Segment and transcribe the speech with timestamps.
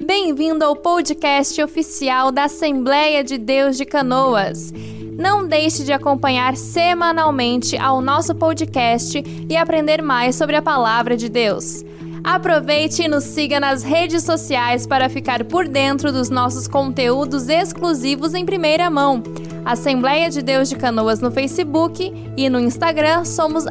[0.00, 4.72] Bem-vindo ao podcast oficial da Assembleia de Deus de Canoas.
[5.18, 11.28] Não deixe de acompanhar semanalmente ao nosso podcast e aprender mais sobre a palavra de
[11.28, 11.84] Deus.
[12.24, 18.34] Aproveite e nos siga nas redes sociais para ficar por dentro dos nossos conteúdos exclusivos
[18.34, 19.22] em primeira mão.
[19.64, 23.64] Assembleia de Deus de Canoas no Facebook e no Instagram somos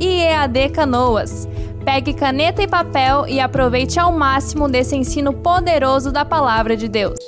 [0.00, 1.48] @iadcanoas.
[1.84, 7.18] Pegue caneta e papel e aproveite ao máximo desse ensino poderoso da palavra de Deus.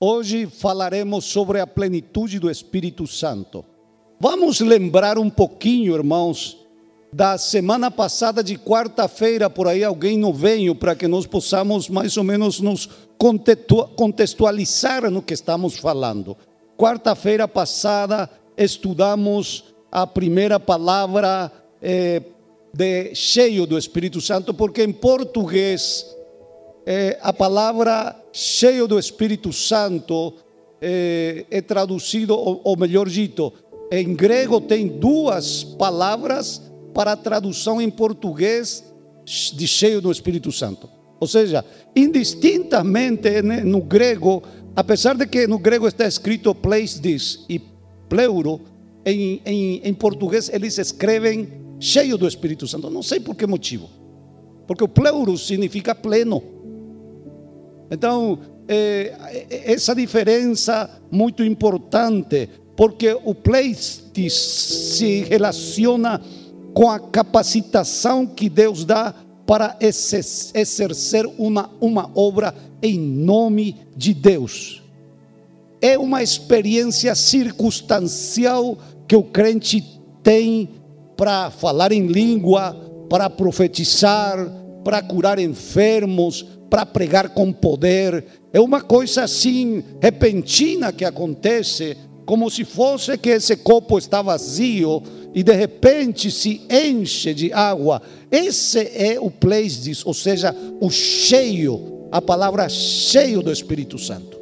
[0.00, 3.64] Hoje falaremos sobre a plenitude do Espírito Santo.
[4.18, 6.59] Vamos lembrar um pouquinho, irmãos,
[7.12, 12.16] da semana passada de quarta-feira, por aí alguém não veio para que nós possamos mais
[12.16, 12.88] ou menos nos
[13.96, 16.36] contextualizar no que estamos falando.
[16.76, 21.50] Quarta-feira passada estudamos a primeira palavra
[21.82, 22.22] eh,
[22.72, 26.06] de cheio do Espírito Santo, porque em português
[26.86, 30.34] é, a palavra cheio do Espírito Santo
[30.80, 33.52] é, é traduzido, ou, ou melhor dito,
[33.90, 36.62] em grego tem duas palavras
[36.94, 38.84] para a tradução em português
[39.24, 40.88] de cheio do Espírito Santo.
[41.20, 44.42] Ou seja, indistintamente né, no grego,
[44.74, 47.60] apesar de que no grego está escrito place this e
[48.08, 48.60] pleuro,
[49.04, 52.90] em, em, em português eles escrevem cheio do Espírito Santo.
[52.90, 53.88] Não sei por que motivo.
[54.66, 56.42] Porque o pleuro significa pleno.
[57.90, 58.38] Então,
[58.68, 59.16] é,
[59.50, 66.22] é, essa diferença muito importante, porque o pleistis se relaciona
[66.74, 69.14] com a capacitação que Deus dá
[69.46, 74.82] para exercer uma, uma obra em nome de Deus.
[75.82, 80.68] É uma experiência circunstancial que o crente tem
[81.16, 82.74] para falar em língua,
[83.08, 84.38] para profetizar,
[84.84, 88.24] para curar enfermos, para pregar com poder.
[88.52, 95.02] É uma coisa assim repentina que acontece, como se fosse que esse copo está vazio
[95.34, 98.02] e de repente se enche de água.
[98.30, 104.38] Esse é o pleistis, ou seja, o cheio, a palavra cheio do Espírito Santo.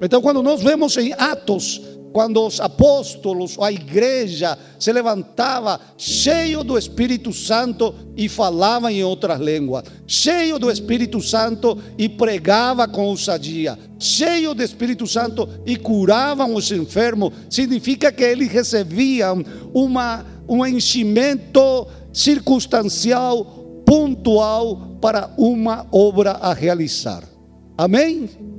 [0.00, 1.80] Então, quando nós vemos em Atos
[2.14, 9.40] quando os apóstolos, a igreja se levantava cheio do Espírito Santo e falava em outras
[9.40, 16.54] línguas, cheio do Espírito Santo e pregava com ousadia, cheio do Espírito Santo e curavam
[16.54, 19.44] os enfermos, significa que eles recebiam
[19.74, 23.44] uma, um enchimento circunstancial,
[23.84, 27.24] pontual para uma obra a realizar.
[27.76, 28.53] Amém?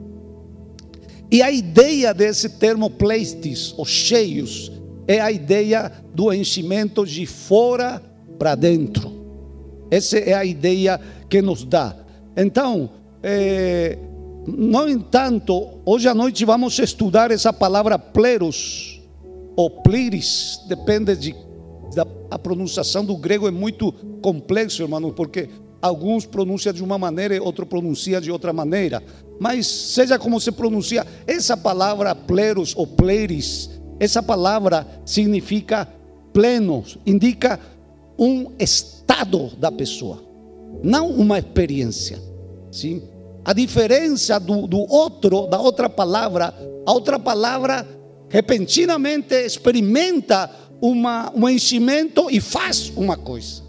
[1.36, 4.72] E a ideia desse termo pleistis, os cheios,
[5.06, 8.02] é a ideia do enchimento de fora
[8.40, 9.12] para dentro.
[9.92, 10.98] Essa é a ideia
[11.30, 11.94] que nos dá.
[12.38, 12.90] Então,
[13.22, 13.98] é,
[14.48, 19.04] no entanto, hoje à noite vamos estudar essa palavra pleros,
[19.58, 21.36] ou pliris, depende de,
[21.94, 23.92] da a pronunciação do grego, é muito
[24.22, 25.50] complexo, irmão, porque
[25.86, 29.04] alguns pronunciam de uma maneira outro pronuncia de outra maneira.
[29.40, 33.70] Mas seja como se pronuncia, essa palavra pleros ou pleris,
[34.00, 35.88] essa palavra significa
[36.34, 37.60] pleno, indica
[38.18, 40.24] um estado da pessoa,
[40.84, 42.20] não uma experiência.
[42.72, 43.04] Sim?
[43.44, 46.54] A diferença do, do outro, da outra palavra,
[46.86, 47.88] a outra palavra
[48.28, 50.50] repentinamente experimenta
[50.82, 53.62] uma, um enchimento e faz uma coisa.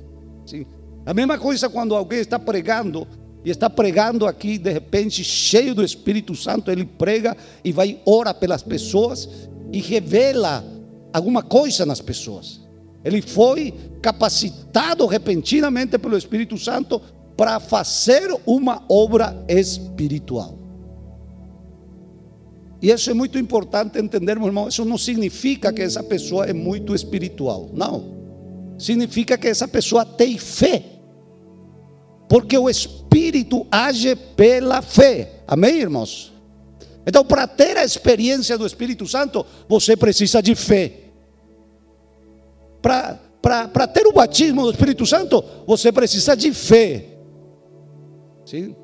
[0.47, 0.65] Sim?
[1.07, 3.07] A mesma coisa quando alguém está pregando
[3.45, 8.35] e está pregando aqui, de repente, cheio do Espírito Santo, ele prega e vai ora
[8.35, 9.29] pelas pessoas
[9.73, 10.65] e revela
[11.13, 12.61] alguma coisa nas pessoas.
[13.05, 13.73] Ele foi
[14.03, 17.01] capacitado repentinamente pelo Espírito Santo
[17.37, 20.59] para fazer uma obra espiritual.
[22.83, 24.67] E isso é muito importante entendermos, irmão.
[24.67, 27.71] Isso não significa que essa pessoa é muito espiritual.
[27.73, 28.17] Não.
[28.77, 30.96] Significa que essa pessoa tem fé
[32.29, 35.43] porque o Espírito age pela fé.
[35.47, 36.33] Amém, irmãos?
[37.07, 40.93] Então, para ter a experiência do Espírito Santo, você precisa de fé.
[42.83, 47.05] Para ter o batismo do Espírito Santo, você precisa de fé.
[48.45, 48.75] Sim?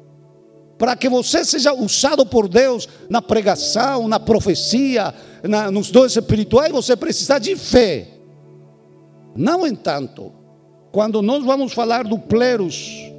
[0.78, 6.72] Para que você seja usado por Deus na pregação, na profecia, na, nos dons espirituais,
[6.72, 8.08] você precisa de fé.
[9.34, 10.32] Não entanto,
[10.90, 13.11] quando nós vamos falar do pleros,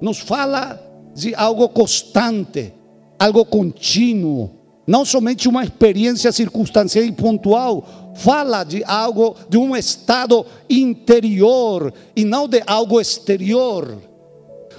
[0.00, 0.80] nos fala
[1.14, 2.72] de algo constante,
[3.18, 4.50] algo contínuo,
[4.86, 12.24] não somente uma experiência circunstancial e pontual, fala de algo, de um estado interior e
[12.24, 13.98] não de algo exterior,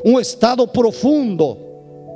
[0.03, 1.70] um estado profundo.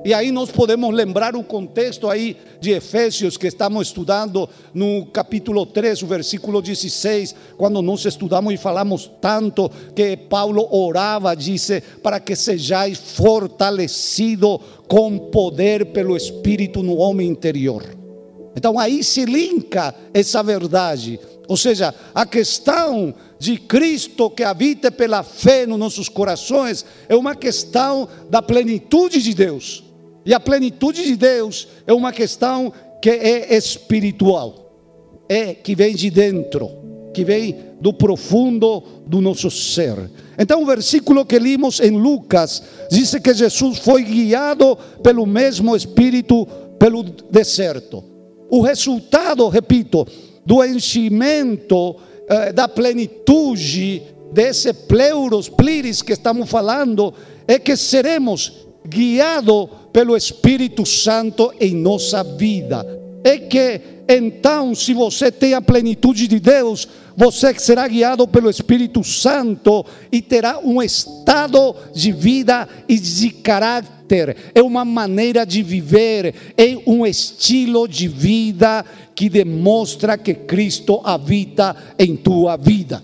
[0.05, 5.65] E aí nós podemos lembrar o contexto aí de Efésios que estamos estudando no capítulo
[5.65, 12.19] 3, o versículo 16, quando nós estudamos e falamos tanto que Paulo orava, disse, para
[12.19, 17.83] que sejais fortalecido com poder pelo Espírito no homem interior.
[18.55, 21.19] Então aí se linka essa verdade.
[21.47, 27.35] Ou seja, a questão de Cristo que habita pela fé nos nossos corações é uma
[27.35, 29.84] questão da plenitude de Deus.
[30.25, 34.71] E a plenitude de Deus é uma questão que é espiritual,
[35.29, 36.69] é que vem de dentro,
[37.13, 40.09] que vem do profundo do nosso ser.
[40.37, 46.47] Então, o versículo que limos em Lucas diz que Jesus foi guiado pelo mesmo Espírito
[46.79, 48.03] pelo deserto.
[48.49, 50.05] O resultado, repito,
[50.45, 51.95] do enchimento
[52.27, 54.01] eh, da plenitude
[54.31, 57.13] desse pleuros, pliris que estamos falando,
[57.47, 62.85] é que seremos guiados pelo Espírito Santo em nossa vida.
[63.23, 69.05] É que então, se você tem a plenitude de Deus, você será guiado pelo Espírito
[69.05, 76.35] Santo e terá um estado de vida e de caráter, é uma maneira de viver,
[76.57, 78.83] é um estilo de vida
[79.15, 83.01] que demonstra que Cristo habita em tua vida.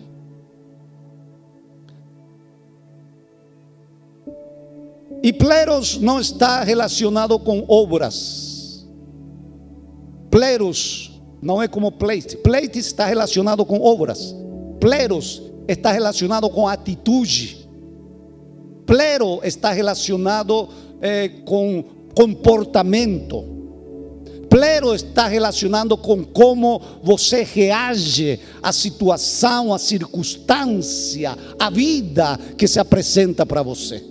[5.23, 8.85] E pleros não está relacionado com obras.
[10.29, 12.37] Pleros não é como pleite.
[12.37, 14.35] Pleite está relacionado com obras.
[14.79, 17.67] Pleros está relacionado com atitude.
[18.85, 20.67] Plero está relacionado
[21.01, 21.83] eh, com
[22.15, 23.45] comportamento.
[24.49, 32.79] Plero está relacionado com como você reage à situação, à circunstância, à vida que se
[32.79, 34.10] apresenta para você.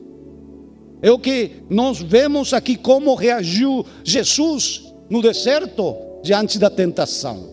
[1.02, 7.48] É o que nós vemos aqui como reagiu Jesus no deserto diante da tentação.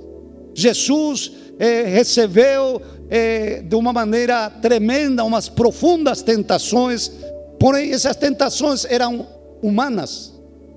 [0.53, 7.11] Jesus eh, recebeu eh, de uma maneira tremenda umas profundas tentações,
[7.59, 9.25] porém essas tentações eram
[9.61, 10.33] humanas,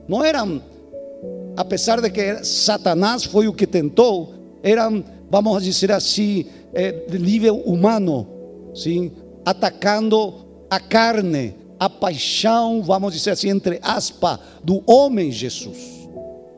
[0.08, 0.62] não eram,
[1.56, 7.56] apesar de que Satanás foi o que tentou, eram, vamos dizer assim, eh, de nível
[7.56, 8.26] humano,
[8.74, 9.10] sim,
[9.44, 10.34] atacando
[10.70, 15.78] a carne, a paixão, vamos dizer assim, entre aspas, do homem Jesus.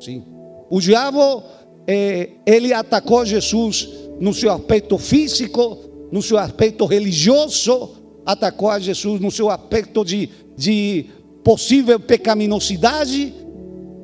[0.01, 0.25] Sim.
[0.69, 1.45] O diabo,
[1.87, 3.89] eh, ele atacou Jesus
[4.19, 5.79] no seu aspecto físico,
[6.11, 7.91] no seu aspecto religioso,
[8.27, 11.07] atacou a Jesus no seu aspecto de, de
[11.45, 13.33] possível pecaminosidade,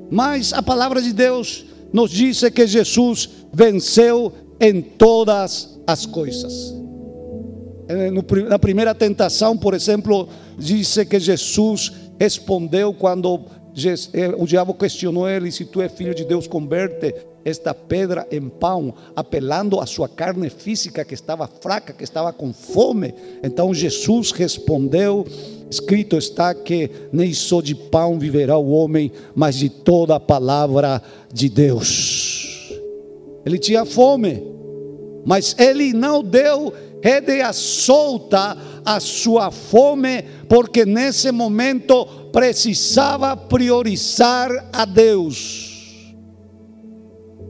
[0.09, 6.78] mas a palavra de Deus nos diz que Jesus venceu em todas as coisas.
[7.89, 8.11] Eh,
[8.49, 13.41] na primeira tentação, por exemplo, diz que Jesus respondeu quando
[14.13, 17.15] eh, o diabo questionou ele: se tu és filho de Deus, converte
[17.45, 22.53] esta pedra em pão, apelando à sua carne física que estava fraca, que estava com
[22.53, 23.15] fome.
[23.43, 25.27] Então Jesus respondeu:
[25.71, 31.01] escrito está que nem só de pão viverá o homem, mas de toda a palavra
[31.33, 32.75] de Deus.
[33.47, 34.43] Ele tinha fome,
[35.25, 36.73] mas ele não deu
[37.03, 46.15] rédea solta a sua fome, porque nesse momento precisava priorizar a Deus.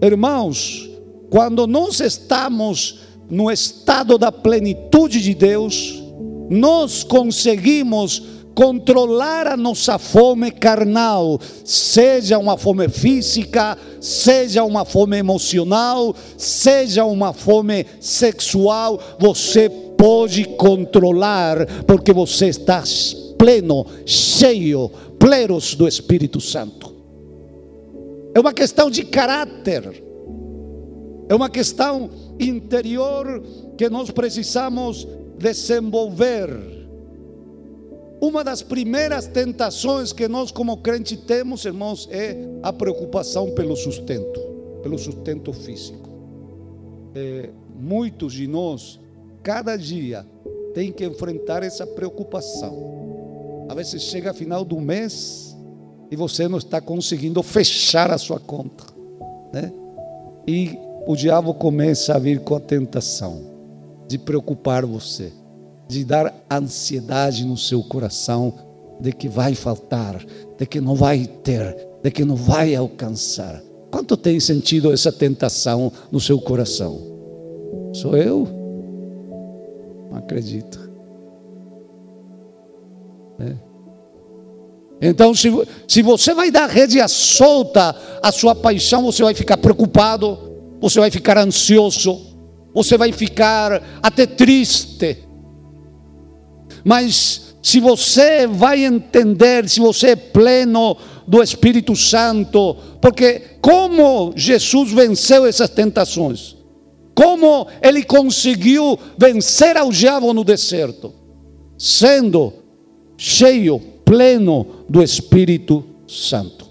[0.03, 0.89] Irmãos,
[1.31, 6.03] quando nós estamos no estado da plenitude de Deus,
[6.49, 16.13] nós conseguimos controlar a nossa fome carnal, seja uma fome física, seja uma fome emocional,
[16.37, 22.83] seja uma fome sexual, você pode controlar, porque você está
[23.39, 26.93] pleno, cheio, pleros do Espírito Santo.
[28.35, 30.03] É uma questão de caráter,
[31.29, 32.11] é uma questão
[32.41, 33.41] interior
[33.77, 35.07] que nós precisamos
[35.39, 36.78] desenvolver.
[38.21, 44.41] Uma das primeiras tentações que nós, como crente, temos, irmãos, é a preocupação pelo sustento,
[44.83, 46.09] pelo sustento físico.
[47.15, 48.99] É, muitos de nós,
[49.43, 50.27] cada dia,
[50.75, 53.67] tem que enfrentar essa preocupação.
[53.69, 55.57] A vezes chega final do mês
[56.11, 58.85] e você não está conseguindo fechar a sua conta,
[59.53, 59.73] né?
[60.47, 63.43] E o diabo começa a vir com a tentação
[64.09, 65.33] de preocupar você
[65.89, 68.53] de dar ansiedade no seu coração
[69.01, 70.23] de que vai faltar,
[70.59, 73.63] de que não vai ter, de que não vai alcançar.
[73.91, 77.01] Quanto tem sentido essa tentação no seu coração?
[77.95, 78.47] Sou eu?
[80.11, 80.91] Não acredito.
[83.41, 83.55] É.
[85.01, 85.49] Então, se,
[85.87, 90.39] se você vai dar rede solta à sua paixão, você vai ficar preocupado,
[90.81, 92.37] você vai ficar ansioso,
[92.75, 95.28] você vai ficar até triste.
[96.89, 104.91] Mas se você vai entender, se você é pleno do Espírito Santo, porque como Jesus
[104.91, 106.57] venceu essas tentações?
[107.15, 111.13] Como ele conseguiu vencer ao diabo no deserto?
[111.77, 112.55] Sendo
[113.19, 116.67] cheio, pleno do Espírito Santo.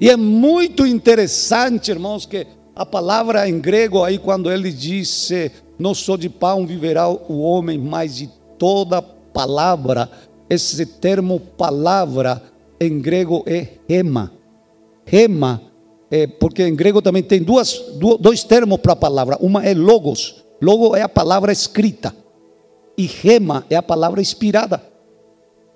[0.00, 5.94] E é muito interessante, irmãos, que a palavra em grego aí, quando ele disse, não
[5.94, 10.10] só de pão viverá o homem, mas de toda palavra,
[10.48, 12.42] esse termo palavra
[12.80, 14.32] em grego é rema.
[15.04, 15.60] Rema,
[16.10, 17.80] é, porque em grego também tem duas,
[18.20, 19.36] dois termos para a palavra.
[19.40, 20.44] Uma é logos.
[20.60, 22.14] Logo é a palavra escrita.
[22.96, 24.80] E rema é a palavra inspirada.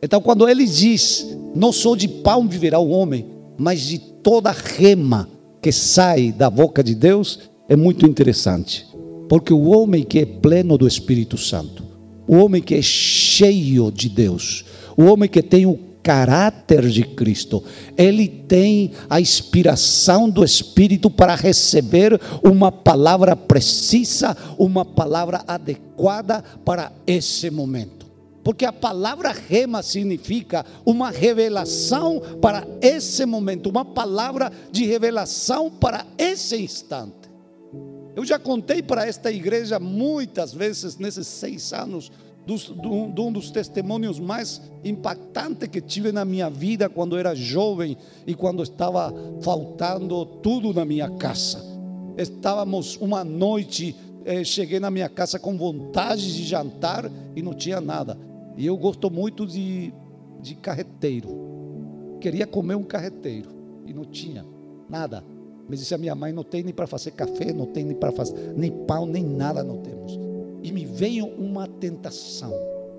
[0.00, 3.26] Então, quando ele diz: Não só de pão viverá o homem,
[3.58, 5.28] mas de toda rema
[5.60, 8.87] que sai da boca de Deus, é muito interessante.
[9.28, 11.84] Porque o homem que é pleno do Espírito Santo,
[12.26, 14.64] o homem que é cheio de Deus,
[14.96, 17.62] o homem que tem o caráter de Cristo,
[17.96, 26.90] ele tem a inspiração do Espírito para receber uma palavra precisa, uma palavra adequada para
[27.06, 28.06] esse momento.
[28.42, 36.06] Porque a palavra rema significa uma revelação para esse momento, uma palavra de revelação para
[36.16, 37.27] esse instante.
[38.16, 42.10] Eu já contei para esta igreja muitas vezes nesses seis anos
[42.48, 47.34] dos, do, de um dos testemunhos mais impactantes que tive na minha vida quando era
[47.34, 47.94] jovem
[48.26, 49.12] e quando estava
[49.42, 51.62] faltando tudo na minha casa.
[52.16, 57.82] Estávamos uma noite, eh, cheguei na minha casa com vontade de jantar e não tinha
[57.82, 58.18] nada.
[58.56, 59.92] E eu gosto muito de,
[60.40, 62.16] de carreteiro.
[62.18, 63.50] Queria comer um carreteiro
[63.86, 64.44] e não tinha
[64.88, 65.22] nada.
[65.68, 68.12] Mas disse a minha mãe: não tem nem para fazer café, não tem nem para
[68.12, 70.28] fazer, nem pão, nem nada não temos
[70.62, 72.52] e me veio uma tentação.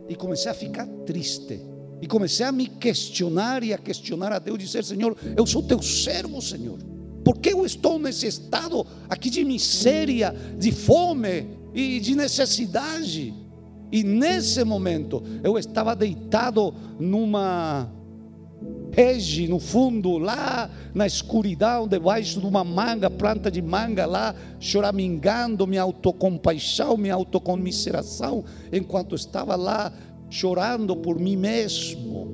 [0.08, 1.62] E comecei a ficar triste.
[2.02, 5.82] E comecei a me questionar e a questionar a Deus, dizer: Senhor, eu sou teu
[5.82, 6.80] servo, Senhor.
[7.24, 13.34] Por que eu estou nesse estado aqui de miséria, de fome e de necessidade?
[13.92, 17.92] E nesse momento eu estava deitado numa
[18.92, 25.66] rege no fundo, lá na escuridão, debaixo de uma manga, planta de manga, lá choramingando
[25.68, 29.92] minha autocompaixão, minha autocomiseração, enquanto estava lá
[30.30, 32.28] chorando por mim mesmo.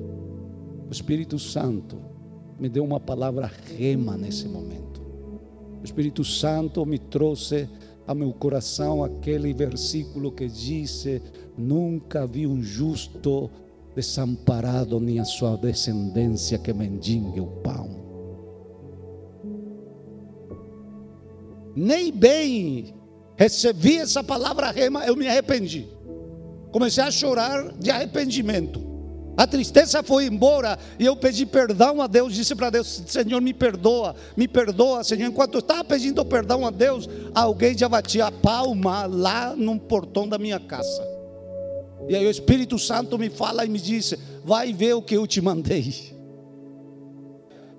[0.88, 1.96] O Espírito Santo
[2.58, 5.02] me deu uma palavra rema nesse momento.
[5.80, 7.68] O Espírito Santo me trouxe
[8.06, 11.20] a meu coração aquele versículo que disse:
[11.56, 13.50] Nunca vi um justo
[13.96, 18.04] desamparado, nem a sua descendência que mendigue o pão.
[21.74, 22.94] Nem bem
[23.36, 25.88] recebi essa palavra rema, eu me arrependi.
[26.70, 28.84] Comecei a chorar de arrependimento.
[29.34, 32.34] A tristeza foi embora e eu pedi perdão a Deus.
[32.34, 35.28] Disse para Deus: Senhor, me perdoa, me perdoa, Senhor.
[35.28, 40.26] Enquanto eu estava pedindo perdão a Deus, alguém já batia a palma lá no portão
[40.26, 41.15] da minha casa.
[42.08, 45.26] E aí o Espírito Santo me fala e me diz: Vai ver o que eu
[45.26, 46.16] te mandei.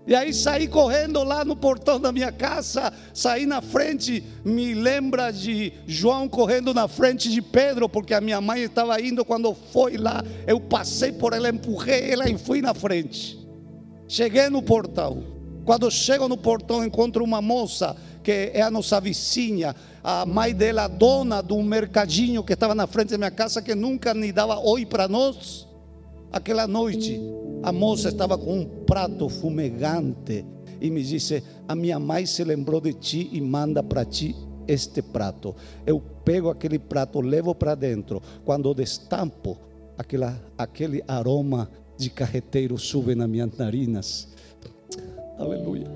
[0.08, 5.32] E aí saí correndo lá no portão da minha casa, saí na frente, me lembra
[5.32, 9.98] de João correndo na frente de Pedro, porque a minha mãe estava indo quando foi
[9.98, 13.38] lá, eu passei por ela, empurrei ela e fui na frente.
[14.08, 15.26] Cheguei no portão.
[15.66, 17.94] Quando chego no portão, encontro uma moça
[18.28, 22.86] que é a nossa vizinha, a mãe dela, dona de um mercadinho que estava na
[22.86, 25.66] frente da minha casa, que nunca me dava oi para nós.
[26.30, 27.22] Aquela noite,
[27.64, 30.44] a moça estava com um prato fumegante
[30.82, 34.36] e me disse: A minha mãe se lembrou de ti e manda para ti
[34.68, 35.56] este prato.
[35.86, 38.22] Eu pego aquele prato, levo para dentro.
[38.44, 39.58] Quando destampo,
[39.98, 44.28] aquela, aquele aroma de carreteiro sube nas minhas narinas.
[45.40, 45.88] Aleluia.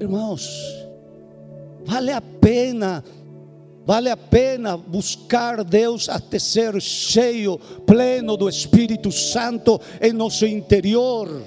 [0.00, 0.48] Irmãos,
[1.84, 3.04] vale a pena,
[3.86, 11.42] vale a pena buscar Deus até ser cheio, pleno do Espírito Santo em nosso interior.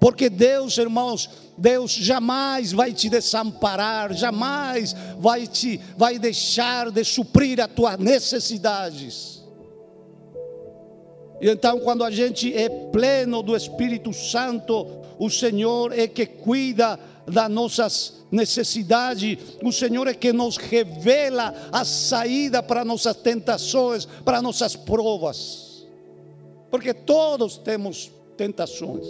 [0.00, 7.60] Porque Deus, irmãos, Deus jamais vai te desamparar, jamais vai te vai deixar de suprir
[7.60, 9.35] as tuas necessidades.
[11.40, 14.86] E então, quando a gente é pleno do Espírito Santo,
[15.18, 21.84] o Senhor é que cuida das nossas necessidades, o Senhor é que nos revela a
[21.84, 25.86] saída para nossas tentações, para nossas provas.
[26.70, 29.06] Porque todos temos tentações.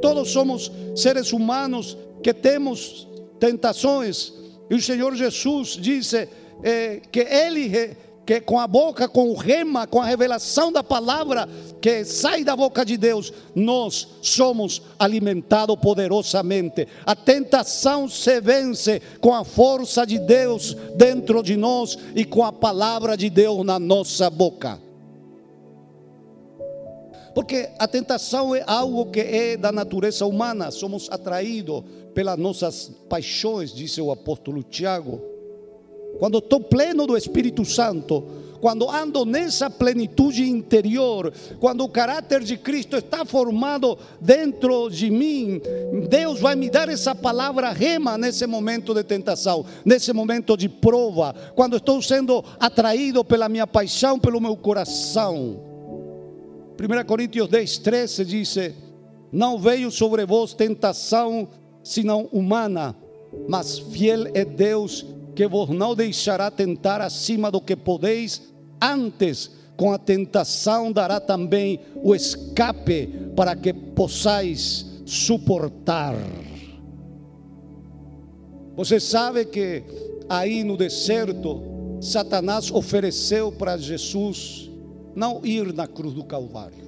[0.00, 3.06] Todos somos seres humanos que temos
[3.40, 4.32] tentações.
[4.68, 6.28] E o Senhor Jesus disse
[6.62, 11.48] eh, que Ele que com a boca, com o rema, com a revelação da palavra
[11.80, 16.88] que sai da boca de Deus, nós somos alimentados poderosamente.
[17.06, 22.52] A tentação se vence com a força de Deus dentro de nós e com a
[22.52, 24.80] palavra de Deus na nossa boca.
[27.32, 33.72] Porque a tentação é algo que é da natureza humana, somos atraídos pelas nossas paixões,
[33.72, 35.35] disse o apóstolo Tiago.
[36.18, 38.24] Quando estou pleno do Espírito Santo,
[38.60, 45.60] quando ando nessa plenitude interior, quando o caráter de Cristo está formado dentro de mim,
[46.08, 51.34] Deus vai me dar essa palavra rema nesse momento de tentação, nesse momento de prova,
[51.54, 55.60] quando estou sendo atraído pela minha paixão, pelo meu coração.
[56.78, 58.56] 1 Coríntios 10, 13 diz:
[59.32, 61.48] Não veio sobre vós tentação
[61.82, 62.96] senão humana,
[63.48, 65.06] mas fiel é Deus
[65.36, 68.42] que vos não deixará tentar acima do que podeis,
[68.80, 76.16] antes com a tentação dará também o escape para que possais suportar.
[78.74, 79.84] Você sabe que
[80.26, 81.62] aí no deserto,
[82.00, 84.70] Satanás ofereceu para Jesus
[85.14, 86.85] não ir na cruz do Calvário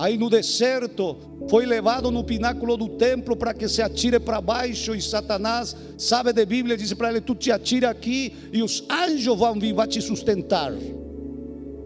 [0.00, 1.18] aí no deserto,
[1.50, 4.94] foi levado no pináculo do templo para que se atire para baixo.
[4.94, 9.38] E Satanás, sabe de Bíblia, disse para ele: Tu te atira aqui e os anjos
[9.38, 10.72] vão vir para te sustentar.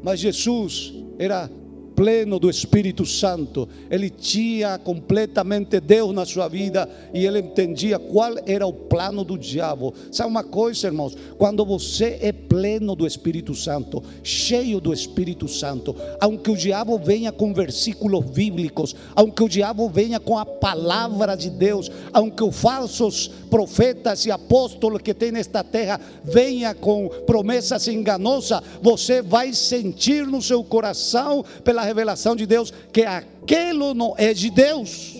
[0.00, 1.50] Mas Jesus era
[1.94, 8.34] pleno do Espírito Santo, ele tinha completamente Deus na sua vida e ele entendia qual
[8.46, 9.94] era o plano do diabo.
[10.10, 11.16] Sabe uma coisa, irmãos?
[11.38, 17.30] Quando você é pleno do Espírito Santo, cheio do Espírito Santo, aunque o diabo venha
[17.30, 23.30] com versículos bíblicos, aunque o diabo venha com a palavra de Deus, aunque os falsos
[23.48, 30.42] profetas e apóstolos que tem nesta terra venha com promessas enganosas, você vai sentir no
[30.42, 35.16] seu coração pela revelação de Deus que aquilo não é de Deus.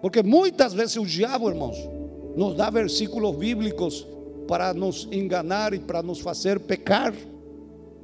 [0.00, 1.76] Porque muitas vezes o diabo, irmãos,
[2.36, 4.06] nos dá versículos bíblicos
[4.46, 7.14] para nos enganar e para nos fazer pecar.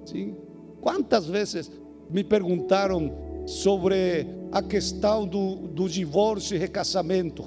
[0.07, 0.37] Sim?
[0.81, 1.71] Quantas vezes
[2.09, 3.13] me perguntaram
[3.47, 7.45] sobre a questão do, do divórcio e recasamento?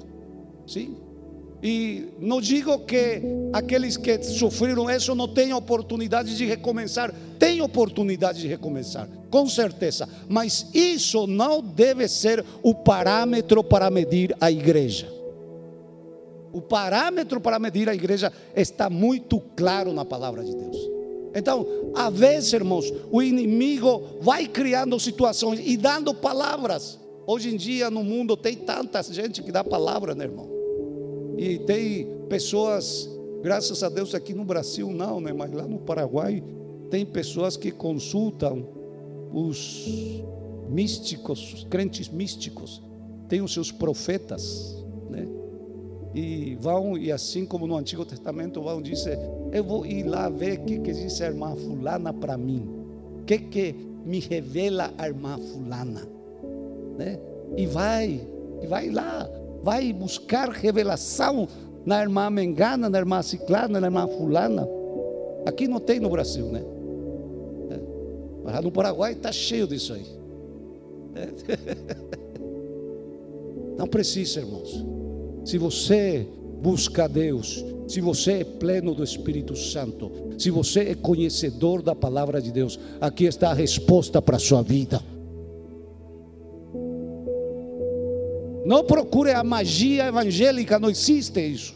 [0.66, 0.96] Sim?
[1.66, 8.42] E não digo que aqueles que sofreram isso não têm oportunidade de recomeçar, têm oportunidade
[8.42, 15.10] de recomeçar, com certeza, mas isso não deve ser o parâmetro para medir a igreja.
[16.52, 20.76] O parâmetro para medir a igreja está muito claro na palavra de Deus.
[21.34, 27.00] Então, às vezes, irmãos, o inimigo vai criando situações e dando palavras.
[27.26, 30.63] Hoje em dia no mundo tem tanta gente que dá palavra, né, irmão?
[31.36, 33.08] E tem pessoas,
[33.42, 35.32] graças a Deus aqui no Brasil não, né?
[35.32, 36.42] Mas lá no Paraguai
[36.90, 38.66] tem pessoas que consultam
[39.32, 40.22] os
[40.68, 42.82] místicos, os crentes místicos,
[43.28, 45.26] tem os seus profetas, né?
[46.14, 49.18] E vão, e assim como no Antigo Testamento, vão dizer:
[49.52, 52.62] Eu vou ir lá ver o que, que diz a irmã Fulana para mim,
[53.20, 56.06] o que, que me revela a irmã Fulana,
[56.96, 57.18] né?
[57.56, 58.20] E vai,
[58.62, 59.28] e vai lá,
[59.64, 61.48] vai buscar revelação
[61.86, 64.68] na irmã Mengana, na irmã Ciclana, na irmã Fulana.
[65.46, 66.62] Aqui não tem no Brasil, né?
[67.70, 67.80] É.
[68.44, 70.06] Mas no Paraguai está cheio disso aí.
[71.16, 71.28] É.
[73.76, 74.84] Não precisa, irmãos.
[75.44, 76.26] Se você
[76.62, 82.40] busca Deus, se você é pleno do Espírito Santo, se você é conhecedor da palavra
[82.40, 85.02] de Deus, aqui está a resposta para a sua vida.
[88.64, 91.74] Não procure a magia evangélica, não existe isso.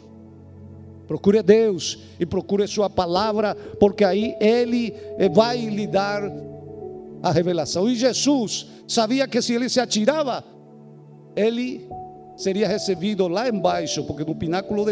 [1.06, 6.22] Procure Deus e procure Sua palavra, porque aí Ele eh, vai lhe dar
[7.22, 7.88] a revelação.
[7.88, 10.44] E Jesus sabia que se ele se atirava,
[11.36, 11.88] ele
[12.36, 14.84] seria recebido lá embaixo, porque no pináculo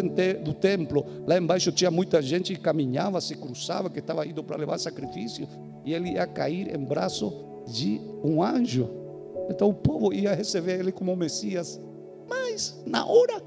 [0.43, 4.57] do templo, lá embaixo tinha muita gente que caminhava, se cruzava, que estava indo para
[4.57, 5.47] levar sacrifício,
[5.85, 7.33] e ele ia cair em braço
[7.69, 9.06] de um anjo.
[9.49, 11.81] Então o povo ia receber ele como Messias
[12.29, 13.43] mas na hora.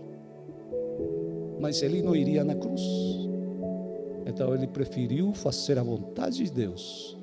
[1.60, 2.82] Mas ele não iria na cruz.
[4.26, 7.18] Então ele preferiu fazer a vontade de Deus.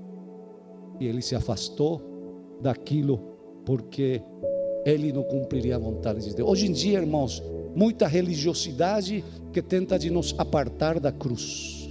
[1.01, 2.03] E ele se afastou
[2.61, 3.19] daquilo
[3.65, 4.23] porque
[4.85, 6.49] ele não cumpriria a vontade de Deus.
[6.49, 7.43] Hoje em dia, irmãos,
[7.75, 11.89] muita religiosidade que tenta de nos apartar da cruz.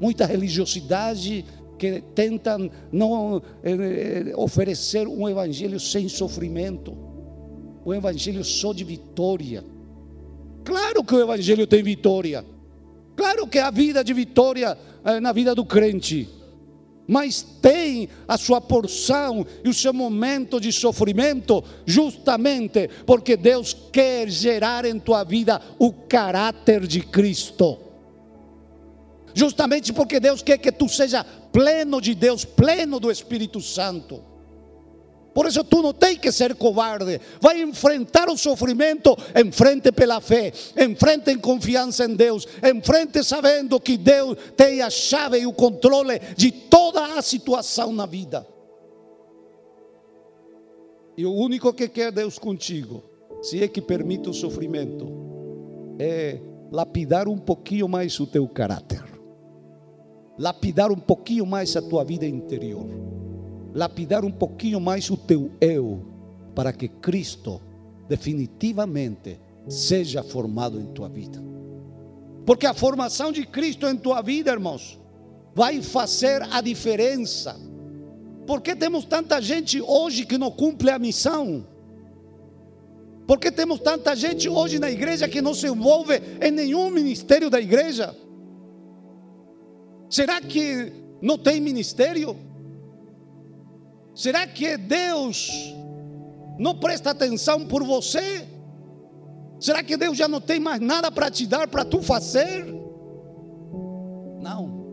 [0.00, 1.44] Muita religiosidade
[1.78, 2.58] que tenta
[2.90, 6.96] não eh, oferecer um evangelho sem sofrimento,
[7.86, 9.64] um evangelho só de vitória.
[10.64, 12.44] Claro que o evangelho tem vitória.
[13.16, 16.38] Claro que há vida de vitória eh, na vida do crente
[17.08, 24.28] mas tem a sua porção e o seu momento de sofrimento, justamente porque Deus quer
[24.28, 27.87] gerar em tua vida o caráter de Cristo.
[29.34, 34.24] Justamente porque Deus quer que tu seja pleno de Deus, pleno do Espírito Santo.
[35.38, 37.20] Por isso tu não tem que ser covarde.
[37.40, 43.96] Vai enfrentar o sofrimento, enfrente pela fé, enfrente em confiança em Deus, enfrente sabendo que
[43.96, 48.44] Deus tem a chave e o controle de toda a situação na vida.
[51.16, 53.04] E o único que quer Deus contigo,
[53.42, 55.06] se é que permite o sofrimento,
[55.98, 59.04] é lapidar um pouquinho mais o teu caráter,
[60.38, 63.08] lapidar um pouquinho mais a tua vida interior
[63.74, 66.04] lapidar um pouquinho mais o teu eu,
[66.54, 67.60] para que Cristo
[68.08, 71.42] definitivamente seja formado em tua vida.
[72.46, 74.98] Porque a formação de Cristo em tua vida, irmãos,
[75.54, 77.56] vai fazer a diferença.
[78.46, 81.66] Por que temos tanta gente hoje que não cumpre a missão?
[83.26, 87.50] Por que temos tanta gente hoje na igreja que não se envolve em nenhum ministério
[87.50, 88.16] da igreja?
[90.10, 92.36] Será que não tem ministério?
[94.14, 95.50] Será que Deus
[96.58, 98.48] não presta atenção por você?
[99.60, 102.64] Será que Deus já não tem mais nada para te dar para tu fazer?
[104.40, 104.86] Não.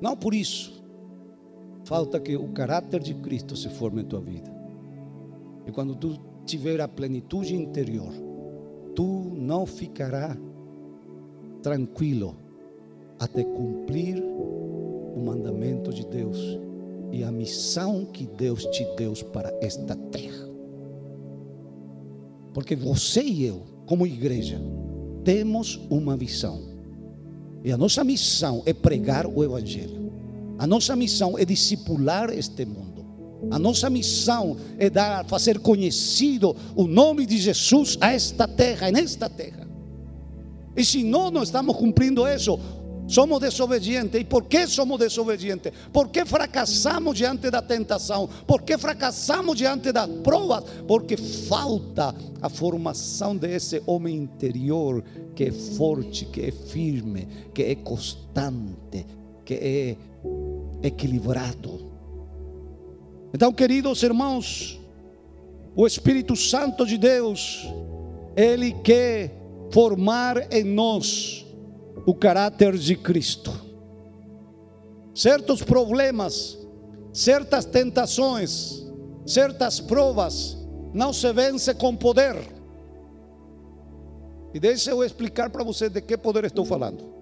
[0.00, 0.82] Não por isso.
[1.84, 4.50] Falta que o caráter de Cristo se forme em tua vida.
[5.66, 8.12] E quando tu tiver a plenitude interior,
[8.94, 10.36] tu não ficará
[11.62, 12.36] tranquilo
[13.22, 16.58] até cumprir o mandamento de Deus
[17.12, 20.48] e a missão que Deus te deu para esta terra.
[22.52, 24.60] Porque você e eu, como igreja,
[25.22, 26.62] temos uma missão.
[27.62, 30.12] E a nossa missão é pregar o Evangelho.
[30.58, 33.06] A nossa missão é discipular este mundo.
[33.52, 39.28] A nossa missão é dar, fazer conhecido o nome de Jesus a esta terra, nesta
[39.28, 39.68] terra.
[40.76, 42.58] E se não, não estamos cumprindo isso,
[43.12, 44.18] somos desobedientes.
[44.20, 45.70] ¿Y por qué somos desobedientes?
[45.92, 48.26] ¿Por qué fracasamos diante da tentação?
[48.46, 50.64] ¿Por qué fracasamos diante das provas?
[50.88, 57.74] Porque falta a formação desse homem interior que é forte, que é firme, que é
[57.74, 59.04] constante,
[59.44, 59.96] que é
[60.82, 61.92] equilibrado.
[63.34, 64.80] Então, queridos irmãos,
[65.76, 67.66] o Espírito Santo de Deus,
[68.34, 69.34] Ele quer
[69.70, 71.41] formar em nós
[72.04, 73.52] o caráter de Cristo.
[75.14, 76.58] Certos problemas,
[77.12, 78.84] certas tentações,
[79.26, 80.56] certas provas
[80.92, 82.36] não se vence com poder.
[84.54, 87.12] E deixa eu explicar para você de que poder estou falando.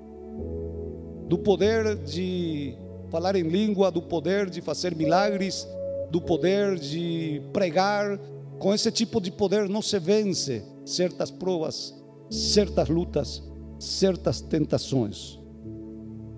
[1.28, 2.76] Do poder de
[3.10, 5.66] falar em língua, do poder de fazer milagres,
[6.10, 8.18] do poder de pregar.
[8.58, 11.94] Com esse tipo de poder não se vence certas provas,
[12.28, 13.42] certas lutas
[13.80, 15.38] certas tentações.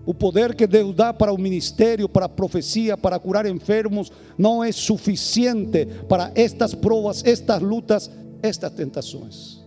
[0.05, 4.63] O poder que Deus dá para o ministério, para a profecia, para curar enfermos, não
[4.63, 8.11] é suficiente para estas provas, estas lutas,
[8.43, 9.63] estas tentações.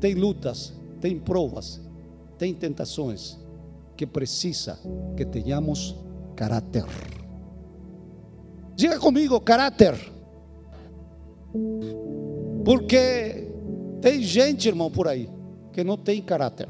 [0.00, 1.80] Tem lutas, tem provas,
[2.38, 3.38] tem tentações
[3.96, 4.78] que precisa
[5.16, 5.94] que tenhamos
[6.34, 6.86] caráter.
[8.74, 9.94] Diga comigo, caráter.
[12.64, 13.48] Porque
[14.00, 15.37] tem gente, irmão, por aí
[15.78, 16.68] que não tem caráter.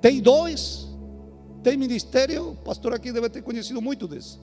[0.00, 0.86] Tem dois,
[1.60, 4.38] tem ministério, o pastor aqui deve ter conhecido muito desse.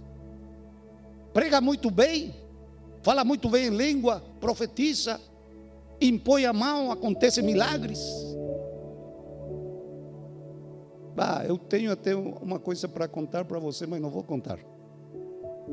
[1.32, 2.36] Prega muito bem,
[3.02, 5.22] fala muito bem em língua, profetiza,
[6.02, 8.02] impõe a mão, acontece milagres.
[11.18, 14.60] Ah, eu tenho até uma coisa para contar para você, mas não vou contar.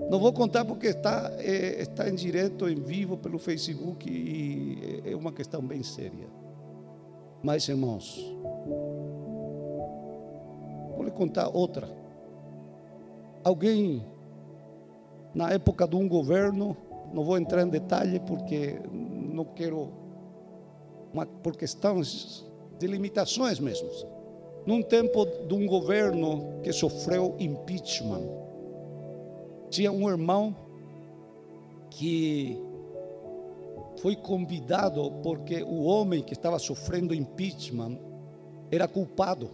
[0.09, 5.17] Não vou contar porque está, é, está em direto, em vivo pelo Facebook e é
[5.17, 6.42] uma questão bem séria.
[7.43, 8.25] Mas, irmãos,
[10.95, 11.89] vou lhe contar outra.
[13.43, 14.07] Alguém,
[15.35, 16.77] na época de um governo,
[17.13, 19.89] não vou entrar em detalhe porque não quero,
[21.13, 22.45] uma, por questões
[22.79, 23.89] de limitações mesmo.
[24.65, 28.23] Num tempo de um governo que sofreu impeachment,
[29.69, 30.55] tinha um irmão
[31.91, 32.63] que
[34.03, 37.97] foi convidado porque o homem que estava sofrendo impeachment
[38.69, 39.49] era culpado,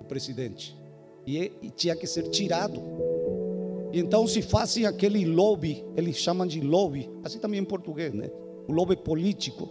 [0.00, 0.78] o presidente,
[1.26, 2.80] e, e tinha que ser tirado.
[3.92, 8.30] E então se fazem aquele lobby, eles chamam de lobby, assim também em português, né?
[8.68, 9.68] O lobby político,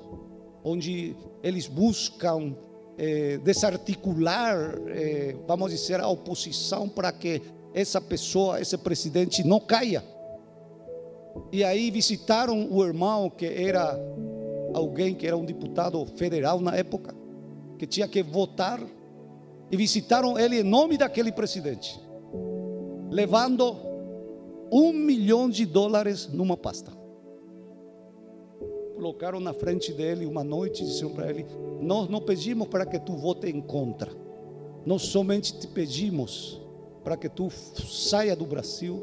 [0.66, 2.54] onde eles buscam
[2.98, 7.42] eh, desarticular, eh, vamos dizer, a oposição para que
[7.74, 10.04] essa pessoa, esse presidente não caia.
[11.52, 13.98] E aí visitaram o irmão que era
[14.74, 17.15] alguém que era um deputado federal na época,
[17.78, 18.80] que tinha que votar,
[19.72, 22.00] e visitaram ele em nome daquele presidente,
[23.10, 23.76] levando
[24.72, 26.92] um milhão de dólares numa pasta.
[28.96, 31.46] Colocaram na frente dele uma noite e disseram para ele:
[31.80, 34.12] Nós não pedimos para que tu vote em contra,
[34.86, 36.59] nós somente te pedimos
[37.04, 39.02] para que tu saia do Brasil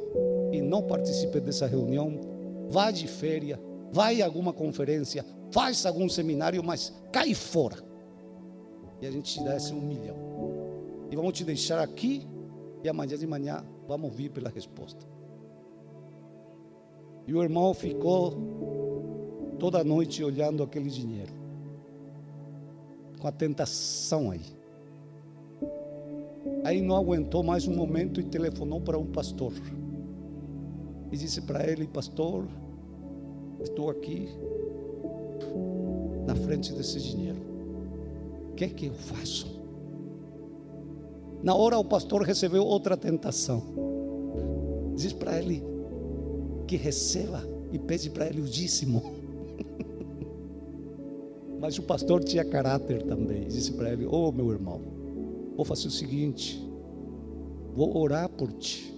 [0.53, 2.21] e não participe dessa reunião,
[2.69, 3.59] vá de férias,
[3.93, 7.77] vá em alguma conferência, faça algum seminário, mas cai fora.
[9.01, 10.17] E a gente te dá esse um milhão.
[11.11, 12.27] E vamos te deixar aqui
[12.83, 15.07] e amanhã de manhã vamos vir pela resposta.
[17.27, 18.35] E o irmão ficou
[19.59, 21.33] toda noite olhando aquele dinheiro,
[23.19, 24.57] com a tentação aí.
[26.67, 29.53] Aí não aguentou mais um momento e telefonou para um pastor.
[31.13, 32.45] E disse para ele: Pastor,
[33.61, 34.29] estou aqui
[36.27, 37.39] na frente desse dinheiro.
[38.51, 39.63] O que é que eu faço?
[41.41, 43.63] Na hora o pastor recebeu outra tentação.
[44.97, 45.63] Diz para ele
[46.67, 49.05] que receba e pede para ele o dízimo.
[51.61, 53.47] Mas o pastor tinha caráter também.
[53.47, 54.96] Disse para ele: Ô oh, meu irmão,
[55.57, 56.63] vou fazer o seguinte:
[57.75, 58.95] vou orar por ti.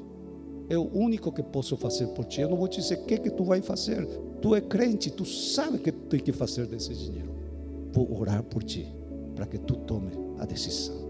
[0.68, 2.42] É o único que posso fazer por ti.
[2.42, 4.06] Eu não vou te dizer o que, que tu vai fazer.
[4.42, 7.30] Tu é crente, tu sabe o que tem que fazer desse dinheiro.
[7.92, 8.86] Vou orar por ti,
[9.34, 11.08] para que tu tome a decisão.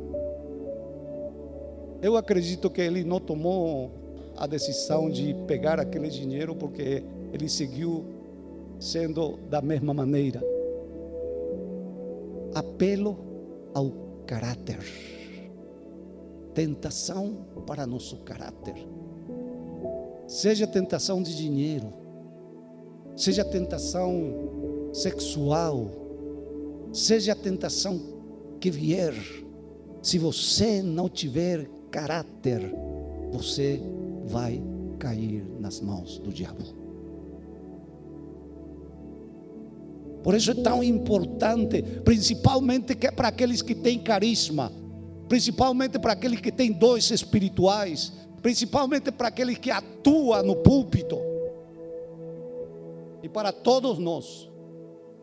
[2.00, 3.90] Eu acredito que ele não tomou
[4.36, 8.04] a decisão de pegar aquele dinheiro porque ele seguiu
[8.78, 10.40] sendo da mesma maneira.
[12.54, 13.18] Apelo
[13.74, 13.90] ao
[14.24, 14.78] caráter
[16.58, 17.36] tentação
[17.68, 18.74] para nosso caráter.
[20.26, 21.92] Seja tentação de dinheiro,
[23.14, 25.88] seja tentação sexual,
[26.92, 28.00] seja a tentação
[28.58, 29.14] que vier,
[30.02, 32.74] se você não tiver caráter,
[33.30, 33.80] você
[34.24, 34.60] vai
[34.98, 36.64] cair nas mãos do diabo.
[40.24, 44.72] Por isso é tão importante, principalmente que é para aqueles que têm carisma
[45.28, 51.18] principalmente para aquele que tem dons espirituais, principalmente para aquele que atua no púlpito.
[53.22, 54.48] E para todos nós,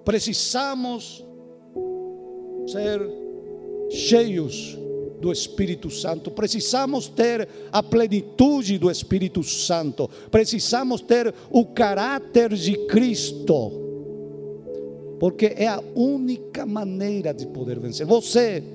[0.04, 1.26] precisamos
[2.68, 3.02] ser
[3.90, 4.78] cheios
[5.20, 12.76] do Espírito Santo, precisamos ter a plenitude do Espírito Santo, precisamos ter o caráter de
[12.86, 13.72] Cristo,
[15.20, 18.06] porque é a única maneira de poder vencer.
[18.06, 18.75] Você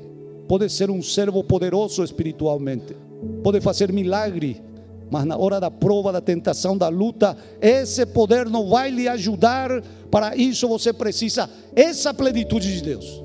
[0.51, 2.97] pode ser um servo poderoso espiritualmente,
[3.41, 4.61] pode fazer milagre,
[5.09, 9.81] mas na hora da prova, da tentação, da luta, esse poder não vai lhe ajudar.
[10.11, 13.23] Para isso você precisa essa plenitude de Deus.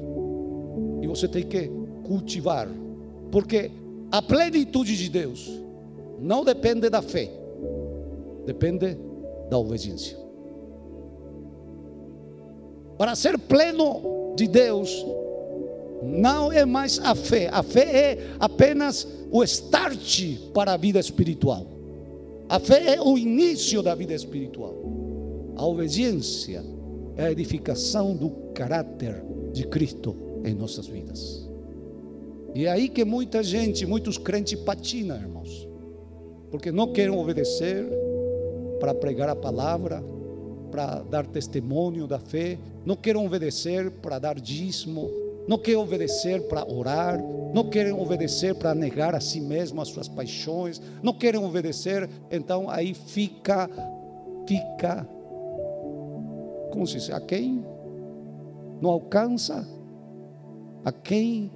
[1.01, 1.67] E você tem que
[2.03, 2.69] cultivar,
[3.31, 3.71] porque
[4.11, 5.49] a plenitude de Deus
[6.19, 7.27] não depende da fé,
[8.45, 8.99] depende
[9.49, 10.15] da obediência.
[12.99, 15.03] Para ser pleno de Deus,
[16.05, 17.49] não é mais a fé.
[17.51, 21.67] A fé é apenas o start para a vida espiritual.
[22.47, 24.75] A fé é o início da vida espiritual.
[25.55, 26.63] A obediência
[27.17, 31.49] é a edificação do caráter de Cristo em nossas vidas.
[32.53, 35.67] E é aí que muita gente, muitos crentes patinam, irmãos,
[36.51, 37.85] porque não querem obedecer
[38.79, 40.03] para pregar a palavra,
[40.71, 45.09] para dar testemunho da fé, não querem obedecer para dar dízimo,
[45.47, 47.21] não querem obedecer para orar,
[47.53, 52.69] não querem obedecer para negar a si mesmo as suas paixões, não querem obedecer, então
[52.69, 53.69] aí fica,
[54.47, 55.07] fica,
[56.71, 57.63] como se diz, a quem
[58.81, 59.67] não alcança,
[60.83, 61.51] a quem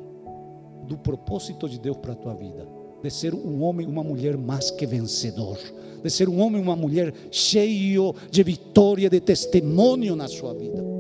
[0.88, 2.68] do propósito de Deus para a tua vida,
[3.02, 5.58] de ser um homem, uma mulher mais que vencedor,
[6.04, 10.99] de ser um homem, uma mulher cheio de vitória, de testemunho na sua vida.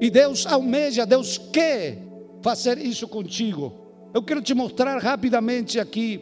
[0.00, 1.98] E Deus almeja, Deus quer
[2.42, 3.72] fazer isso contigo.
[4.14, 6.20] Eu quero te mostrar rapidamente aqui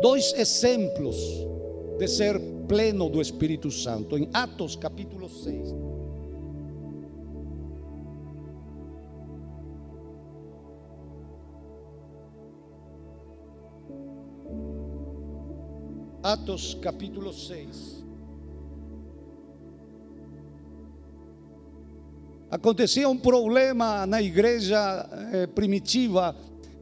[0.00, 1.16] dois exemplos
[1.98, 4.16] de ser pleno do Espírito Santo.
[4.16, 5.74] Em Atos capítulo 6.
[16.22, 18.09] Atos capítulo 6.
[22.50, 26.34] Acontecia um problema na igreja eh, primitiva,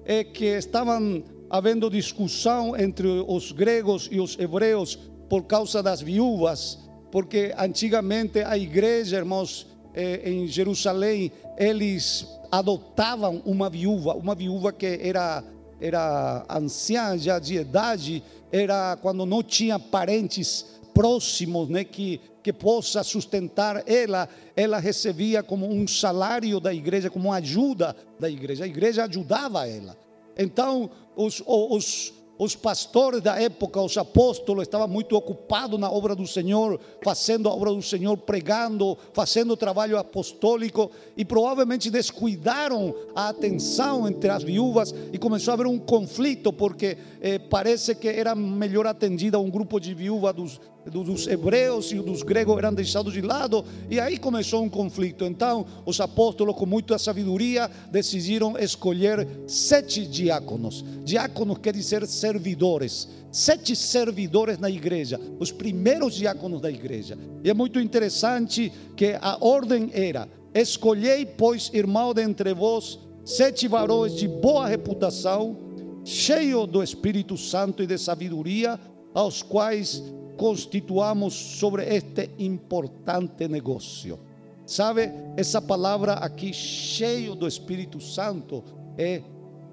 [0.03, 6.79] é que estavam havendo discussão entre os gregos e os hebreus por causa das viúvas,
[7.13, 14.99] porque antigamente a igreja, irmãos, eh, em Jerusalém, eles adotavam uma viúva, uma viúva que
[15.03, 15.45] era
[15.81, 23.05] era anciã já de idade, era quando não tinha parentes próximos, né, que que possa
[23.05, 28.65] sustentar ela, ela recebia como um salário da igreja, como uma ajuda da igreja.
[28.65, 29.95] A igreja ajudava ela.
[30.35, 36.27] Então, os, os, os pastores da época, os apóstolos, estavam muito ocupados na obra do
[36.27, 44.09] Senhor, fazendo a obra do Senhor, pregando, fazendo trabalho apostólico e provavelmente descuidaram a atenção
[44.09, 48.87] entre as viúvas e começou a haver um conflito, porque eh, parece que era melhor
[48.87, 53.65] atendida um grupo de viúvas dos, dos hebreus e dos gregos eram deixados de lado,
[53.91, 55.25] e aí começou um conflito.
[55.25, 60.85] Então, os apóstolos, com muita sabedoria, decidiram escolher sete diáconos.
[61.05, 63.09] Diáconos quer dizer servidores.
[63.31, 67.19] Sete servidores na igreja, os primeiros diáconos da igreja.
[67.45, 73.69] E é muito interessante que a ordem era: escolhei, pois, irmão de entre vós, sete
[73.69, 75.59] varões de boa reputação,
[76.05, 78.81] cheios do Espírito Santo e de sabedoria,
[79.13, 80.03] aos quais
[80.39, 84.19] constituamos sobre este importante negócio.
[84.65, 88.63] Sabe, essa palavra aqui, cheio do Espírito Santo,
[88.97, 89.21] é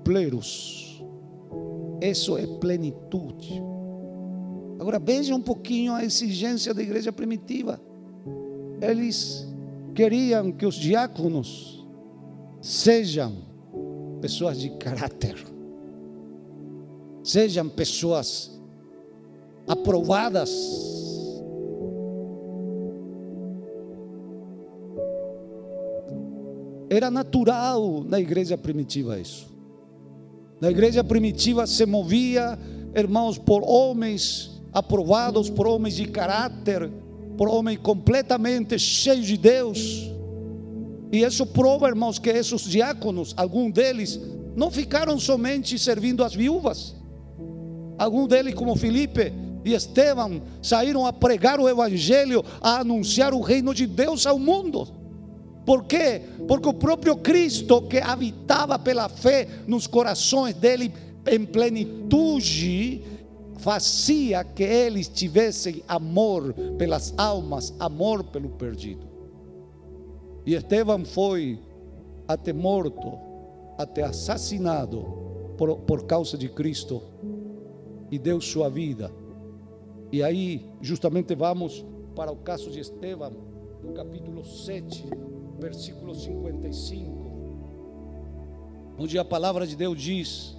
[0.04, 1.04] plerus.
[2.02, 3.62] Isso é plenitude.
[4.80, 7.80] Agora veja um pouquinho a exigência da igreja primitiva.
[8.82, 9.48] Eles
[9.94, 11.86] queriam que os diáconos
[12.60, 13.36] sejam
[14.20, 15.46] pessoas de caráter,
[17.24, 18.55] sejam pessoas
[19.68, 20.52] aprovadas.
[26.90, 29.48] Era natural na igreja primitiva isso.
[30.62, 32.58] Na igreja primitiva se movia,
[32.96, 36.90] irmãos, por homens aprovados, por homens de caráter,
[37.38, 40.10] por homens completamente cheios de Deus.
[41.12, 44.20] E isso prova, irmãos, que esses diáconos, alguns deles,
[44.56, 46.96] não ficaram somente servindo as viúvas.
[47.98, 49.34] Alguns deles, como Filipe,
[49.66, 54.88] e Estevão saíram a pregar o Evangelho, a anunciar o reino de Deus ao mundo.
[55.66, 56.22] Por quê?
[56.48, 60.94] Porque o próprio Cristo, que habitava pela fé nos corações dele
[61.26, 63.02] em plenitude,
[63.58, 69.08] fazia que eles tivessem amor pelas almas, amor pelo perdido.
[70.46, 71.60] E Estevão foi
[72.28, 73.18] até morto,
[73.80, 75.02] até assassinado
[75.58, 77.02] por, por causa de Cristo
[78.12, 79.25] e deu sua vida
[80.16, 83.34] e aí, justamente vamos para o caso de Estevão,
[83.84, 85.10] no capítulo 7,
[85.60, 87.12] versículo 55,
[88.98, 90.56] onde a palavra de Deus diz: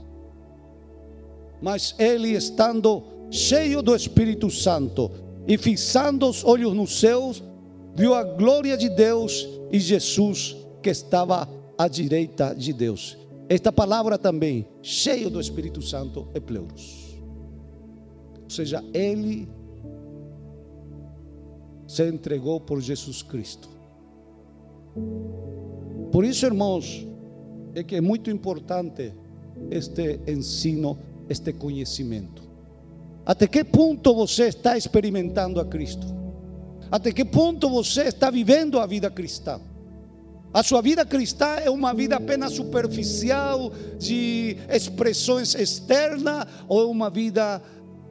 [1.58, 5.10] Mas ele, estando cheio do Espírito Santo
[5.48, 7.42] e fixando os olhos nos céus,
[7.94, 13.16] viu a glória de Deus e Jesus que estava à direita de Deus.
[13.48, 17.05] Esta palavra também, cheio do Espírito Santo, é pleuros.
[18.46, 19.48] Ou seja, ele
[21.86, 23.68] se entregou por Jesus Cristo.
[26.12, 27.06] Por isso, irmãos,
[27.74, 29.12] é que é muito importante
[29.70, 30.96] este ensino,
[31.28, 32.42] este conhecimento.
[33.24, 36.06] Até que ponto você está experimentando a Cristo?
[36.90, 39.60] Até que ponto você está vivendo a vida cristã?
[40.54, 47.10] A sua vida cristã é uma vida apenas superficial, de expressões externas, ou é uma
[47.10, 47.60] vida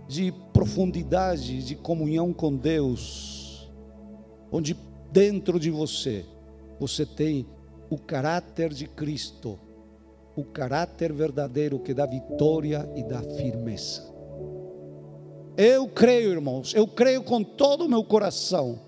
[0.07, 3.69] de profundidade, de comunhão com Deus,
[4.51, 4.75] onde
[5.11, 6.25] dentro de você
[6.79, 7.47] você tem
[7.89, 9.59] o caráter de Cristo,
[10.35, 14.13] o caráter verdadeiro que dá vitória e dá firmeza.
[15.57, 18.81] Eu creio, irmãos, eu creio com todo o meu coração.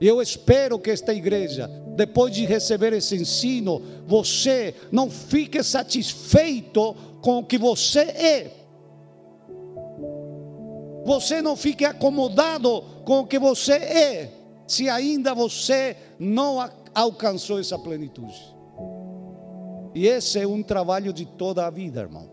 [0.00, 7.38] Eu espero que esta igreja, depois de receber esse ensino, você não fique satisfeito com
[7.38, 8.50] o que você é,
[11.04, 14.32] você não fique acomodado com o que você é,
[14.66, 16.58] se ainda você não
[16.94, 18.54] alcançou essa plenitude.
[19.94, 22.28] E esse é um trabalho de toda a vida, irmão.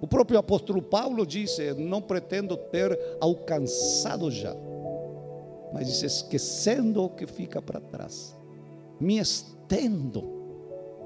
[0.00, 4.54] O próprio apóstolo Paulo disse: Não pretendo ter alcançado já,
[5.72, 8.36] mas diz: esquecendo o que fica para trás,
[9.00, 10.36] me estendo.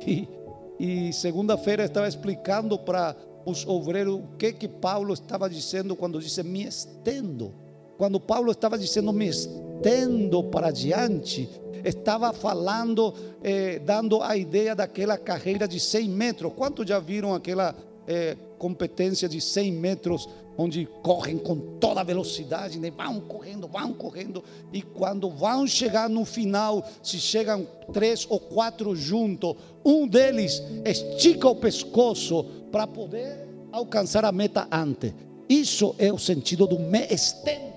[0.05, 3.15] E, e segunda-feira estava explicando para
[3.45, 7.55] os obreiros o que, que Paulo estava dizendo quando disse: Me estendo.
[7.99, 11.49] Quando Paulo estava dizendo: Me estendo para diante,
[11.85, 16.53] estava falando, eh, dando a ideia daquela carreira de 100 metros.
[16.55, 17.75] Quantos já viram aquela
[18.07, 22.91] é, competência de 100 metros, onde correm com toda velocidade, né?
[22.91, 24.43] vão correndo, vão correndo,
[24.73, 31.49] e quando vão chegar no final, se chegam três ou quatro juntos, um deles estica
[31.49, 35.13] o pescoço para poder alcançar a meta antes.
[35.49, 37.73] Isso é o sentido do me estendo.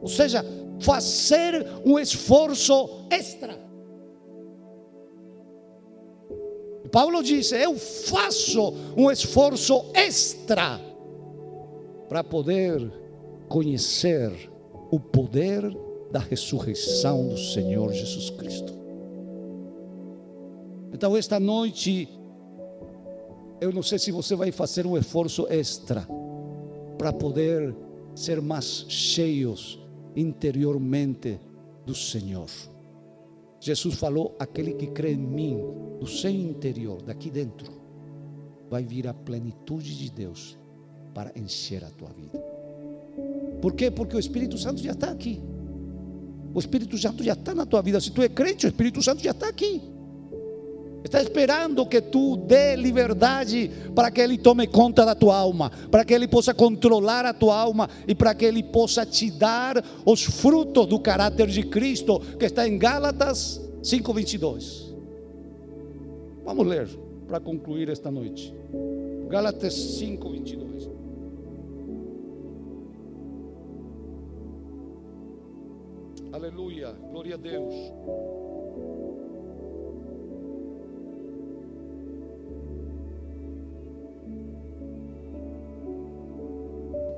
[0.00, 0.44] Ou seja,
[0.80, 3.58] fazer um esforço extra.
[6.90, 10.87] Paulo diz: Eu faço um esforço extra
[12.08, 12.90] para poder
[13.48, 14.30] conhecer
[14.90, 15.62] o poder
[16.10, 18.72] da ressurreição do Senhor Jesus Cristo.
[20.92, 22.08] Então, esta noite,
[23.60, 26.06] eu não sei se você vai fazer um esforço extra
[26.96, 27.76] para poder
[28.14, 29.78] ser mais cheios
[30.16, 31.38] interiormente
[31.84, 32.48] do Senhor.
[33.60, 35.60] Jesus falou: aquele que crê em mim,
[36.00, 37.70] do seu interior, daqui dentro,
[38.70, 40.58] vai vir a plenitude de Deus
[41.18, 42.40] para encher a tua vida.
[43.60, 43.90] Por quê?
[43.90, 45.42] Porque o Espírito Santo já está aqui.
[46.54, 48.00] O Espírito Santo já está na tua vida.
[48.00, 49.82] Se tu é crente, o Espírito Santo já está aqui.
[51.02, 56.04] Está esperando que tu dê liberdade para que Ele tome conta da tua alma, para
[56.04, 60.22] que Ele possa controlar a tua alma e para que Ele possa te dar os
[60.22, 64.94] frutos do caráter de Cristo, que está em Gálatas 5,22.
[66.44, 66.88] Vamos ler
[67.26, 68.54] para concluir esta noite.
[69.28, 70.67] Gálatas 5,22.
[76.38, 77.74] Aleluia, glória a Deus.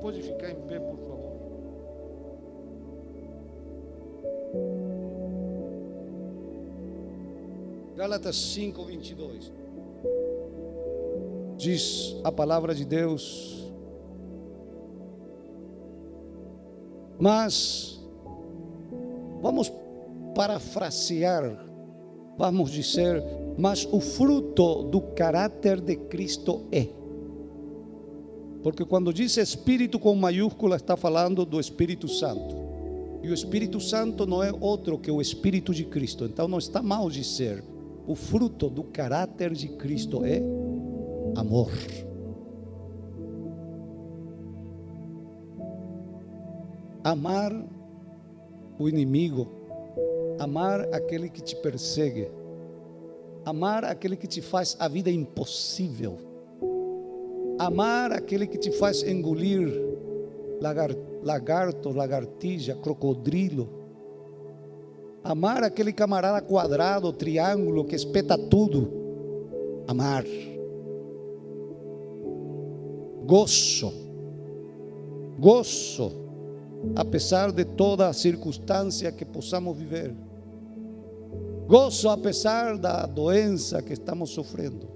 [0.01, 1.37] Pode ficar em pé, por favor.
[7.95, 9.53] Gálatas 5, 22.
[11.57, 13.71] Diz a palavra de Deus.
[17.19, 18.00] Mas,
[19.41, 19.71] vamos
[20.35, 21.65] parafrasear,
[22.37, 23.23] vamos dizer,
[23.57, 26.87] mas o fruto do caráter de Cristo é.
[28.63, 32.55] Porque quando diz Espírito com maiúscula, está falando do Espírito Santo.
[33.23, 36.25] E o Espírito Santo não é outro que o Espírito de Cristo.
[36.25, 37.63] Então não está mal dizer
[38.07, 40.41] o fruto do caráter de Cristo é
[41.35, 41.71] amor.
[47.03, 47.51] Amar
[48.79, 49.47] o inimigo,
[50.39, 52.29] amar aquele que te persegue,
[53.45, 56.17] amar aquele que te faz a vida impossível,
[57.59, 59.69] amar aquele que te faz engolir
[61.23, 63.81] lagarto, lagartija, crocodilo
[65.23, 68.91] Amar aquele camarada quadrado, triângulo, que espeta tudo.
[69.87, 70.25] Amar.
[73.25, 73.93] Gozo.
[75.39, 76.11] Gozo.
[76.95, 80.13] Apesar de toda a circunstância que possamos viver.
[81.67, 84.87] Gozo apesar da doença que estamos sofrendo.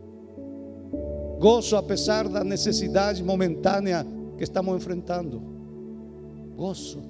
[1.40, 4.06] Gozo apesar da necessidade momentânea
[4.38, 5.42] que estamos enfrentando.
[6.56, 7.02] Gozo.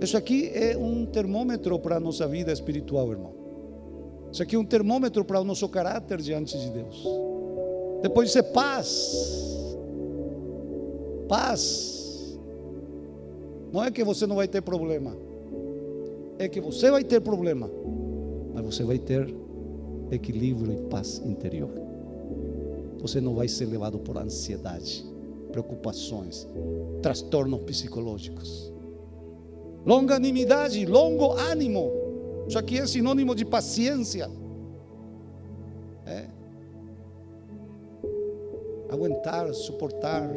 [0.00, 3.32] Isso aqui é um termômetro para a nossa vida espiritual, irmão.
[4.32, 7.06] Isso aqui é um termômetro para o nosso caráter diante de Deus.
[8.02, 9.76] Depois dizer paz.
[11.28, 11.95] Paz.
[13.72, 15.16] Não é que você não vai ter problema.
[16.38, 17.70] É que você vai ter problema.
[18.54, 19.34] Mas você vai ter
[20.10, 21.70] equilíbrio e paz interior.
[23.00, 25.04] Você não vai ser levado por ansiedade,
[25.52, 26.46] preocupações,
[27.02, 28.72] transtornos psicológicos
[29.86, 31.92] longanimidade, longo ânimo.
[32.48, 34.28] Isso aqui é sinônimo de paciência.
[36.04, 36.26] É.
[38.90, 40.28] Aguentar, suportar,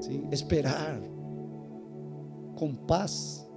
[0.00, 1.00] sim, esperar,
[2.60, 3.48] com paz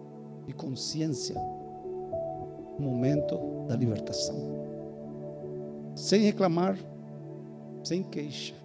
[0.48, 3.38] e consciência, o momento
[3.68, 4.38] da libertação,
[5.94, 6.78] sem reclamar,
[7.84, 8.56] sem queixa.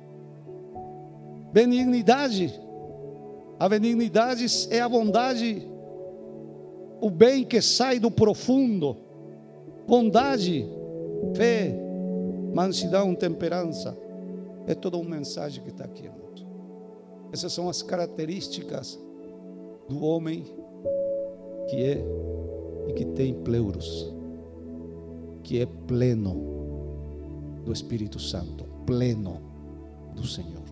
[1.53, 2.69] Benignidade
[3.59, 5.67] a benignidade é a bondade,
[7.01, 8.97] o bem que sai do profundo.
[9.85, 10.65] Bondade,
[11.35, 11.75] fé,
[12.55, 13.99] mansidão, temperança.
[14.65, 16.09] É toda uma mensagem que está aqui.
[17.33, 18.99] Essas são as características
[19.89, 20.45] do homem
[21.69, 22.05] que é
[22.89, 24.15] e que tem pleuros,
[25.43, 26.35] que é pleno
[27.65, 29.43] do Espírito Santo, pleno
[30.15, 30.63] do Senhor.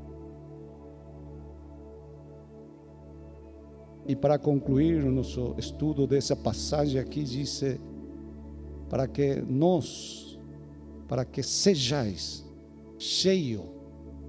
[4.09, 7.62] E para concluir o nosso estudo dessa passagem aqui, diz
[8.89, 10.39] para que nós,
[11.09, 12.47] para que sejais
[12.99, 13.64] cheio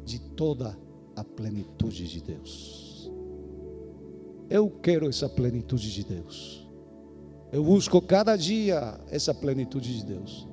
[0.04, 0.78] de toda
[1.16, 2.87] a plenitude de Deus.
[4.50, 6.68] Eu quero essa plenitude de Deus.
[7.52, 10.48] Eu busco cada dia essa plenitude de Deus.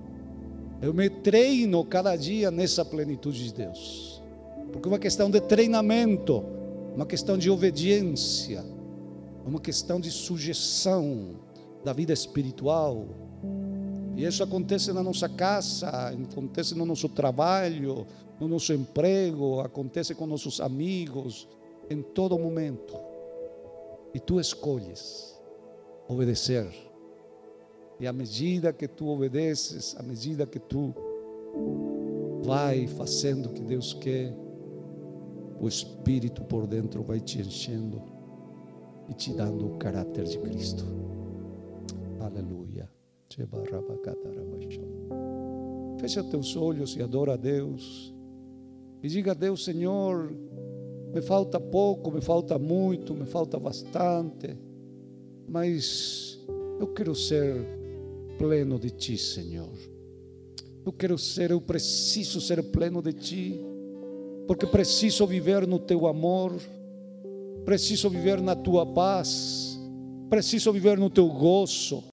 [0.82, 4.22] Eu me treino cada dia nessa plenitude de Deus.
[4.72, 6.44] Porque é uma questão de treinamento,
[6.94, 8.64] uma questão de obediência
[9.44, 11.36] uma questão de sujeição
[11.84, 13.06] da vida espiritual.
[14.16, 15.88] E isso acontece na nossa casa,
[16.32, 18.06] acontece no nosso trabalho,
[18.40, 21.46] no nosso emprego, acontece com nossos amigos,
[21.90, 22.96] em todo momento.
[24.14, 25.34] E tu escolhes
[26.08, 26.66] obedecer.
[27.98, 30.94] E à medida que tu obedeces, à medida que tu
[32.42, 34.34] vai fazendo o que Deus quer,
[35.60, 38.02] o Espírito por dentro vai te enchendo
[39.08, 40.84] e te dando o caráter de Cristo.
[42.20, 42.88] Aleluia.
[45.98, 48.14] Fecha teus olhos e adora a Deus.
[49.02, 50.32] E diga a Deus, Senhor,
[51.14, 54.56] me falta pouco, me falta muito, me falta bastante,
[55.48, 56.38] mas
[56.80, 57.54] eu quero ser
[58.36, 59.72] pleno de Ti, Senhor.
[60.84, 63.60] Eu quero ser, eu preciso ser pleno de Ti,
[64.46, 66.52] porque preciso viver no Teu amor
[67.64, 69.80] Preciso viver na tua paz.
[70.28, 72.02] Preciso viver no teu gozo.